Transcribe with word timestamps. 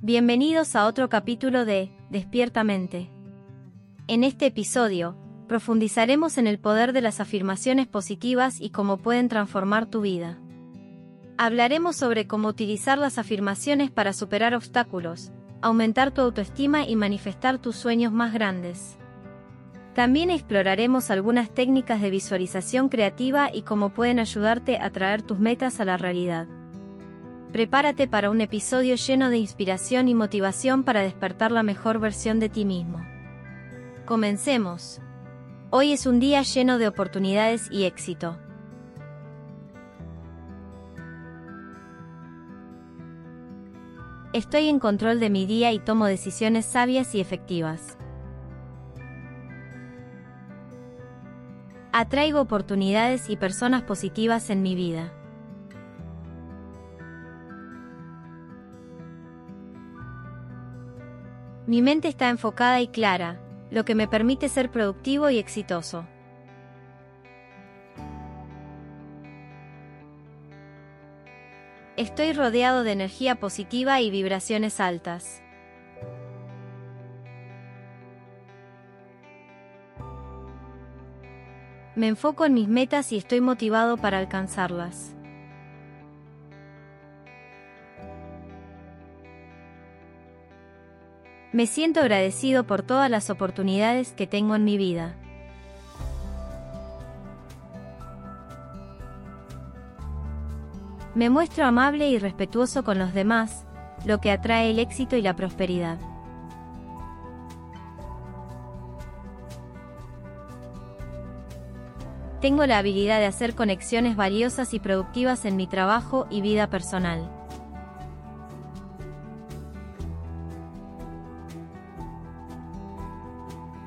Bienvenidos 0.00 0.76
a 0.76 0.86
otro 0.86 1.08
capítulo 1.08 1.64
de 1.64 1.90
Despiertamente. 2.08 3.10
En 4.06 4.22
este 4.22 4.46
episodio, 4.46 5.16
profundizaremos 5.48 6.38
en 6.38 6.46
el 6.46 6.60
poder 6.60 6.92
de 6.92 7.00
las 7.00 7.18
afirmaciones 7.18 7.88
positivas 7.88 8.60
y 8.60 8.70
cómo 8.70 8.98
pueden 8.98 9.28
transformar 9.28 9.86
tu 9.86 10.02
vida. 10.02 10.38
Hablaremos 11.36 11.96
sobre 11.96 12.28
cómo 12.28 12.46
utilizar 12.46 12.96
las 12.96 13.18
afirmaciones 13.18 13.90
para 13.90 14.12
superar 14.12 14.54
obstáculos, 14.54 15.32
aumentar 15.62 16.12
tu 16.12 16.20
autoestima 16.20 16.86
y 16.86 16.94
manifestar 16.94 17.58
tus 17.58 17.74
sueños 17.74 18.12
más 18.12 18.32
grandes. 18.32 18.98
También 19.94 20.30
exploraremos 20.30 21.10
algunas 21.10 21.50
técnicas 21.50 22.00
de 22.00 22.10
visualización 22.10 22.88
creativa 22.88 23.50
y 23.52 23.62
cómo 23.62 23.88
pueden 23.88 24.20
ayudarte 24.20 24.78
a 24.78 24.90
traer 24.90 25.22
tus 25.22 25.40
metas 25.40 25.80
a 25.80 25.84
la 25.84 25.96
realidad. 25.96 26.46
Prepárate 27.52 28.06
para 28.06 28.28
un 28.28 28.42
episodio 28.42 28.94
lleno 28.96 29.30
de 29.30 29.38
inspiración 29.38 30.08
y 30.08 30.14
motivación 30.14 30.84
para 30.84 31.00
despertar 31.00 31.50
la 31.50 31.62
mejor 31.62 31.98
versión 31.98 32.40
de 32.40 32.50
ti 32.50 32.66
mismo. 32.66 33.00
Comencemos. 34.04 35.00
Hoy 35.70 35.92
es 35.92 36.06
un 36.06 36.20
día 36.20 36.42
lleno 36.42 36.76
de 36.76 36.88
oportunidades 36.88 37.70
y 37.70 37.84
éxito. 37.84 38.38
Estoy 44.34 44.68
en 44.68 44.78
control 44.78 45.18
de 45.18 45.30
mi 45.30 45.46
día 45.46 45.72
y 45.72 45.78
tomo 45.78 46.04
decisiones 46.04 46.66
sabias 46.66 47.14
y 47.14 47.20
efectivas. 47.20 47.96
Atraigo 51.92 52.42
oportunidades 52.42 53.30
y 53.30 53.36
personas 53.36 53.82
positivas 53.82 54.50
en 54.50 54.60
mi 54.60 54.74
vida. 54.74 55.17
Mi 61.68 61.82
mente 61.82 62.08
está 62.08 62.30
enfocada 62.30 62.80
y 62.80 62.88
clara, 62.88 63.38
lo 63.70 63.84
que 63.84 63.94
me 63.94 64.08
permite 64.08 64.48
ser 64.48 64.70
productivo 64.70 65.28
y 65.28 65.36
exitoso. 65.36 66.06
Estoy 71.98 72.32
rodeado 72.32 72.84
de 72.84 72.92
energía 72.92 73.34
positiva 73.34 74.00
y 74.00 74.10
vibraciones 74.10 74.80
altas. 74.80 75.42
Me 81.96 82.08
enfoco 82.08 82.46
en 82.46 82.54
mis 82.54 82.68
metas 82.68 83.12
y 83.12 83.18
estoy 83.18 83.42
motivado 83.42 83.98
para 83.98 84.16
alcanzarlas. 84.16 85.17
Me 91.50 91.66
siento 91.66 92.00
agradecido 92.00 92.64
por 92.64 92.82
todas 92.82 93.10
las 93.10 93.30
oportunidades 93.30 94.12
que 94.12 94.26
tengo 94.26 94.54
en 94.54 94.64
mi 94.64 94.76
vida. 94.76 95.16
Me 101.14 101.30
muestro 101.30 101.64
amable 101.64 102.08
y 102.10 102.18
respetuoso 102.18 102.84
con 102.84 102.98
los 102.98 103.14
demás, 103.14 103.64
lo 104.04 104.20
que 104.20 104.30
atrae 104.30 104.70
el 104.70 104.78
éxito 104.78 105.16
y 105.16 105.22
la 105.22 105.34
prosperidad. 105.34 105.98
Tengo 112.42 112.66
la 112.66 112.78
habilidad 112.78 113.18
de 113.18 113.26
hacer 113.26 113.54
conexiones 113.54 114.16
valiosas 114.16 114.74
y 114.74 114.80
productivas 114.80 115.44
en 115.46 115.56
mi 115.56 115.66
trabajo 115.66 116.26
y 116.30 116.42
vida 116.42 116.68
personal. 116.68 117.37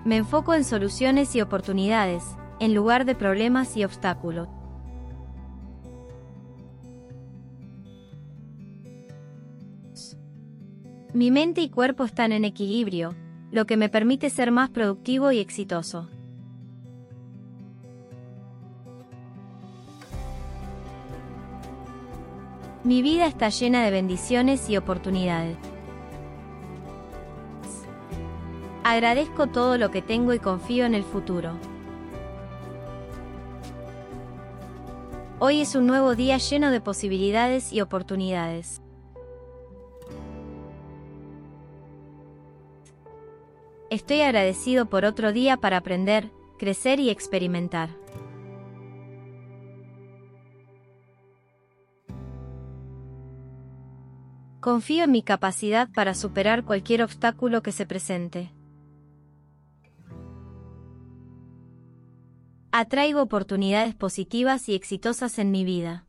Me 0.03 0.17
enfoco 0.17 0.55
en 0.55 0.63
soluciones 0.63 1.35
y 1.35 1.41
oportunidades, 1.41 2.23
en 2.59 2.73
lugar 2.73 3.05
de 3.05 3.13
problemas 3.13 3.77
y 3.77 3.83
obstáculos. 3.83 4.47
Mi 11.13 11.29
mente 11.29 11.62
y 11.62 11.69
cuerpo 11.69 12.03
están 12.06 12.31
en 12.31 12.45
equilibrio, 12.45 13.13
lo 13.51 13.66
que 13.66 13.78
me 13.78 13.89
permite 13.89 14.29
ser 14.29 14.50
más 14.50 14.69
productivo 14.69 15.31
y 15.31 15.39
exitoso. 15.39 16.09
Mi 22.83 23.03
vida 23.03 23.28
está 23.28 23.50
llena 23.50 23.83
de 23.83 23.91
bendiciones 23.91 24.68
y 24.68 24.78
oportunidades. 24.78 25.70
Agradezco 28.91 29.47
todo 29.47 29.78
lo 29.78 29.90
que 29.90 30.02
tengo 30.02 30.34
y 30.34 30.40
confío 30.40 30.85
en 30.85 30.94
el 30.96 31.06
futuro. 31.06 31.53
Hoy 35.40 35.62
es 35.62 35.75
un 35.75 35.88
nuevo 35.88 36.13
día 36.13 36.38
lleno 36.40 36.72
de 36.72 36.81
posibilidades 36.81 37.72
y 37.72 37.80
oportunidades. 37.80 38.81
Estoy 43.90 44.24
agradecido 44.24 44.88
por 44.88 45.06
otro 45.06 45.31
día 45.31 45.56
para 45.56 45.78
aprender, 45.78 46.30
crecer 46.59 47.00
y 47.00 47.12
experimentar. 47.12 47.91
Confío 54.59 55.06
en 55.06 55.12
mi 55.12 55.24
capacidad 55.24 55.88
para 55.94 56.13
superar 56.13 56.66
cualquier 56.66 57.03
obstáculo 57.03 57.63
que 57.63 57.72
se 57.72 57.85
presente. 57.85 58.51
Atraigo 62.81 63.22
oportunidades 63.22 63.94
positivas 63.94 64.68
y 64.68 64.74
exitosas 64.74 65.38
en 65.38 65.52
mi 65.52 65.64
vida. 65.64 66.08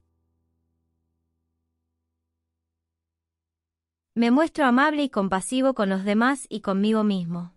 Me 4.15 4.31
muestro 4.31 4.65
amable 4.65 5.03
y 5.03 5.11
compasivo 5.11 5.75
con 5.75 5.91
los 5.91 6.03
demás 6.05 6.47
y 6.49 6.61
conmigo 6.63 7.05
mismo. 7.05 7.53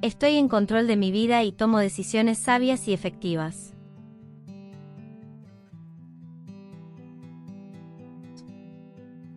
Estoy 0.00 0.36
en 0.36 0.46
control 0.46 0.86
de 0.86 0.96
mi 0.96 1.10
vida 1.10 1.42
y 1.42 1.50
tomo 1.50 1.80
decisiones 1.80 2.38
sabias 2.38 2.86
y 2.86 2.92
efectivas. 2.92 3.74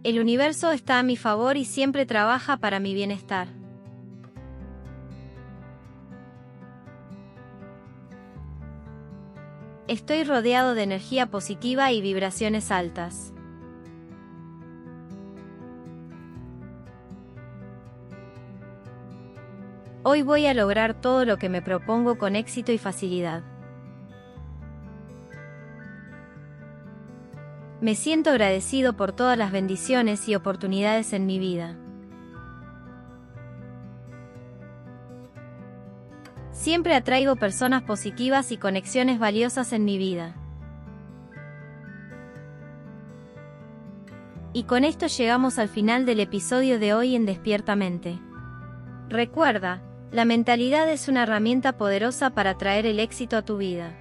El 0.03 0.19
universo 0.19 0.71
está 0.71 0.99
a 0.99 1.03
mi 1.03 1.17
favor 1.17 1.57
y 1.57 1.65
siempre 1.65 2.05
trabaja 2.05 2.57
para 2.57 2.79
mi 2.79 2.93
bienestar. 2.93 3.58
Estoy 9.89 10.23
rodeado 10.23 10.75
de 10.75 10.83
energía 10.83 11.31
positiva 11.31 11.91
y 11.91 11.99
vibraciones 11.99 12.69
altas. 12.69 13.33
Hoy 20.03 20.21
voy 20.21 20.45
a 20.45 20.53
lograr 20.53 21.01
todo 21.01 21.25
lo 21.25 21.37
que 21.37 21.49
me 21.49 21.63
propongo 21.63 22.19
con 22.19 22.35
éxito 22.35 22.71
y 22.71 22.77
facilidad. 22.77 23.41
Me 27.81 27.95
siento 27.95 28.29
agradecido 28.29 28.93
por 28.95 29.11
todas 29.11 29.39
las 29.39 29.51
bendiciones 29.51 30.29
y 30.29 30.35
oportunidades 30.35 31.13
en 31.13 31.25
mi 31.25 31.39
vida. 31.39 31.75
Siempre 36.59 36.93
atraigo 36.93 37.37
personas 37.37 37.83
positivas 37.83 38.51
y 38.51 38.57
conexiones 38.57 39.17
valiosas 39.17 39.71
en 39.71 39.85
mi 39.85 39.97
vida. 39.97 40.35
Y 44.51 44.63
con 44.63 44.83
esto 44.83 45.07
llegamos 45.07 45.57
al 45.57 45.69
final 45.69 46.05
del 46.05 46.19
episodio 46.19 46.77
de 46.77 46.93
hoy 46.93 47.15
en 47.15 47.25
Despiertamente. 47.25 48.19
Recuerda, 49.07 49.81
la 50.11 50.25
mentalidad 50.25 50.89
es 50.89 51.07
una 51.07 51.23
herramienta 51.23 51.77
poderosa 51.77 52.31
para 52.31 52.57
traer 52.57 52.85
el 52.85 52.99
éxito 52.99 53.37
a 53.37 53.41
tu 53.41 53.55
vida. 53.55 53.95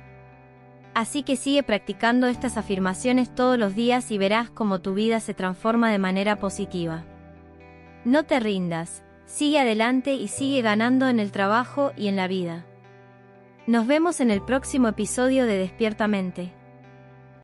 Así 0.94 1.22
que 1.22 1.36
sigue 1.36 1.62
practicando 1.62 2.26
estas 2.26 2.56
afirmaciones 2.56 3.32
todos 3.32 3.56
los 3.56 3.76
días 3.76 4.10
y 4.10 4.18
verás 4.18 4.50
cómo 4.50 4.80
tu 4.80 4.94
vida 4.94 5.20
se 5.20 5.32
transforma 5.32 5.92
de 5.92 5.98
manera 5.98 6.40
positiva. 6.40 7.04
No 8.04 8.24
te 8.24 8.40
rindas, 8.40 9.04
Sigue 9.28 9.58
adelante 9.60 10.14
y 10.14 10.28
sigue 10.28 10.62
ganando 10.62 11.06
en 11.06 11.20
el 11.20 11.32
trabajo 11.32 11.92
y 11.98 12.08
en 12.08 12.16
la 12.16 12.28
vida. 12.28 12.64
Nos 13.66 13.86
vemos 13.86 14.20
en 14.20 14.30
el 14.30 14.40
próximo 14.42 14.88
episodio 14.88 15.44
de 15.44 15.58
Despiertamente. 15.58 16.57